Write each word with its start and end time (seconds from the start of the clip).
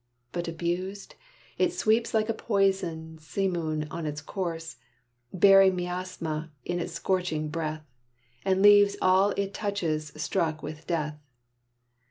But 0.31 0.47
abused, 0.47 1.13
It 1.59 1.73
sweeps 1.73 2.11
like 2.11 2.27
a 2.27 2.33
poison 2.33 3.19
simoon 3.19 3.87
on 3.91 4.07
its 4.07 4.19
course 4.19 4.77
Bearing 5.31 5.75
miasma 5.75 6.49
in 6.65 6.79
its 6.79 6.93
scorching 6.93 7.49
breath, 7.49 7.85
And 8.43 8.63
leaving 8.63 8.95
all 8.99 9.29
it 9.37 9.53
touches 9.53 10.11
struck 10.15 10.63
with 10.63 10.87
death. 10.87 11.19